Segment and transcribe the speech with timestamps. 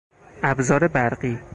[0.43, 1.39] ابزار برقی